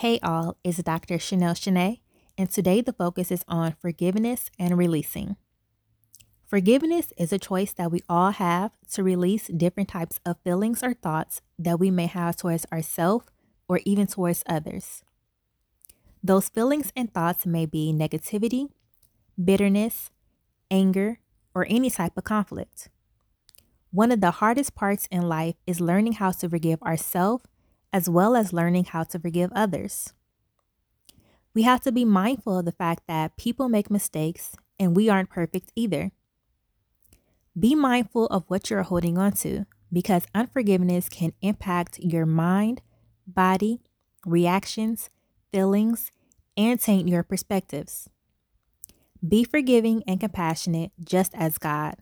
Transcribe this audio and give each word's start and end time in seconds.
Hey 0.00 0.18
all, 0.22 0.58
it's 0.62 0.82
Dr. 0.82 1.18
Chanel 1.18 1.54
Shanae, 1.54 2.00
and 2.36 2.50
today 2.50 2.82
the 2.82 2.92
focus 2.92 3.30
is 3.30 3.42
on 3.48 3.76
forgiveness 3.80 4.50
and 4.58 4.76
releasing. 4.76 5.36
Forgiveness 6.44 7.14
is 7.16 7.32
a 7.32 7.38
choice 7.38 7.72
that 7.72 7.90
we 7.90 8.02
all 8.06 8.32
have 8.32 8.72
to 8.92 9.02
release 9.02 9.46
different 9.46 9.88
types 9.88 10.20
of 10.26 10.36
feelings 10.44 10.82
or 10.82 10.92
thoughts 10.92 11.40
that 11.58 11.80
we 11.80 11.90
may 11.90 12.04
have 12.04 12.36
towards 12.36 12.66
ourselves 12.70 13.24
or 13.68 13.80
even 13.86 14.06
towards 14.06 14.44
others. 14.46 15.02
Those 16.22 16.50
feelings 16.50 16.92
and 16.94 17.10
thoughts 17.10 17.46
may 17.46 17.64
be 17.64 17.90
negativity, 17.90 18.68
bitterness, 19.42 20.10
anger, 20.70 21.20
or 21.54 21.66
any 21.70 21.88
type 21.88 22.18
of 22.18 22.24
conflict. 22.24 22.90
One 23.90 24.12
of 24.12 24.20
the 24.20 24.42
hardest 24.42 24.74
parts 24.74 25.08
in 25.10 25.22
life 25.22 25.54
is 25.66 25.80
learning 25.80 26.20
how 26.20 26.32
to 26.32 26.50
forgive 26.50 26.82
ourselves 26.82 27.44
as 27.92 28.08
well 28.08 28.36
as 28.36 28.52
learning 28.52 28.84
how 28.86 29.04
to 29.04 29.18
forgive 29.18 29.50
others. 29.54 30.12
We 31.54 31.62
have 31.62 31.80
to 31.82 31.92
be 31.92 32.04
mindful 32.04 32.58
of 32.58 32.64
the 32.64 32.72
fact 32.72 33.04
that 33.08 33.36
people 33.36 33.68
make 33.68 33.90
mistakes 33.90 34.54
and 34.78 34.94
we 34.94 35.08
aren't 35.08 35.30
perfect 35.30 35.72
either. 35.74 36.12
Be 37.58 37.74
mindful 37.74 38.26
of 38.26 38.44
what 38.48 38.68
you're 38.68 38.82
holding 38.82 39.16
on 39.16 39.32
to 39.32 39.64
because 39.92 40.26
unforgiveness 40.34 41.08
can 41.08 41.32
impact 41.40 41.98
your 41.98 42.26
mind, 42.26 42.82
body, 43.26 43.80
reactions, 44.26 45.08
feelings, 45.50 46.12
and 46.56 46.78
taint 46.78 47.08
your 47.08 47.22
perspectives. 47.22 48.10
Be 49.26 49.44
forgiving 49.44 50.02
and 50.06 50.20
compassionate 50.20 50.92
just 51.02 51.34
as 51.34 51.56
God. 51.56 51.96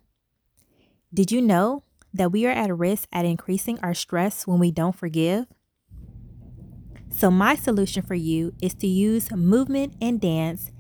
Did 1.13 1.31
you 1.31 1.41
know 1.41 1.85
that 2.13 2.33
we 2.33 2.47
are 2.47 2.51
at 2.51 2.77
risk 2.77 3.09
at 3.13 3.25
increasing 3.25 3.79
our 3.81 3.95
stress 3.95 4.47
when 4.47 4.59
we 4.59 4.73
don't 4.73 4.97
forgive? 4.97 5.47
So, 7.17 7.31
my 7.31 7.55
solution 7.55 8.03
for 8.03 8.17
you 8.17 8.55
is 8.61 8.75
to 8.75 8.89
use 8.89 9.31
movement 9.31 9.95
and 10.03 10.21
dance 10.21 10.73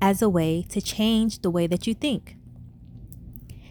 as 0.00 0.22
a 0.22 0.28
way 0.28 0.64
to 0.68 0.80
change 0.80 1.42
the 1.42 1.50
way 1.50 1.66
that 1.66 1.84
you 1.84 1.94
think. 1.94 2.36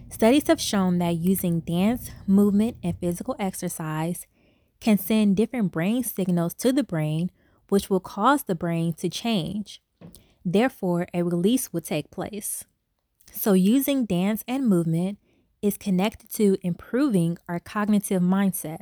Studies 0.10 0.48
have 0.48 0.60
shown 0.60 0.98
that 1.00 1.16
using 1.16 1.62
dance, 1.62 2.12
movement, 2.28 2.76
and 2.84 3.00
physical 3.00 3.38
exercise 3.40 4.28
can 4.82 4.98
send 4.98 5.38
different 5.38 5.72
brain 5.72 6.04
signals 6.04 6.54
to 6.56 6.74
the 6.74 6.84
brain, 6.84 7.32
which 7.70 7.90
will 7.90 8.02
cause 8.02 8.44
the 8.44 8.56
brain 8.56 8.92
to 8.96 9.08
change. 9.10 9.82
Therefore, 10.44 11.08
a 11.14 11.24
release 11.24 11.72
will 11.72 11.82
take 11.82 12.12
place. 12.12 12.66
So, 13.32 13.54
using 13.54 14.06
dance 14.06 14.44
and 14.46 14.68
movement 14.68 15.20
is 15.62 15.78
connected 15.78 16.30
to 16.34 16.58
improving 16.64 17.38
our 17.48 17.60
cognitive 17.60 18.22
mindset. 18.22 18.82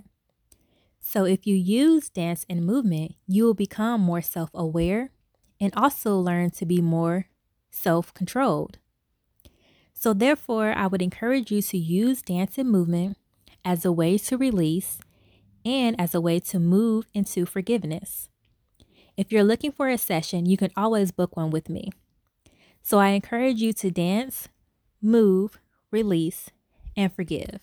So, 1.10 1.24
if 1.24 1.48
you 1.48 1.56
use 1.56 2.10
dance 2.10 2.46
and 2.50 2.66
movement, 2.66 3.16
you 3.26 3.46
will 3.46 3.54
become 3.54 4.02
more 4.02 4.22
self 4.22 4.50
aware 4.54 5.12
and 5.58 5.74
also 5.74 6.18
learn 6.18 6.50
to 6.50 6.66
be 6.66 6.82
more 6.82 7.30
self 7.72 8.14
controlled. 8.14 8.78
So, 9.94 10.12
therefore, 10.14 10.74
I 10.74 10.86
would 10.88 11.02
encourage 11.02 11.50
you 11.50 11.62
to 11.62 11.78
use 11.78 12.22
dance 12.22 12.58
and 12.58 12.70
movement 12.70 13.16
as 13.64 13.86
a 13.86 13.92
way 13.94 14.18
to 14.18 14.38
release 14.38 15.00
and 15.64 15.98
as 15.98 16.14
a 16.14 16.20
way 16.20 16.42
to 16.42 16.60
move 16.60 17.06
into 17.14 17.46
forgiveness. 17.46 18.28
If 19.16 19.32
you're 19.32 19.46
looking 19.46 19.72
for 19.72 19.88
a 19.88 19.98
session, 19.98 20.46
you 20.46 20.58
can 20.58 20.72
always 20.76 21.12
book 21.14 21.38
one 21.38 21.52
with 21.52 21.70
me. 21.70 21.90
So, 22.84 23.00
I 23.00 23.12
encourage 23.12 23.62
you 23.62 23.72
to 23.72 23.90
dance, 23.90 24.50
move, 25.02 25.58
release, 25.90 26.50
and 26.98 27.14
forgive. 27.14 27.62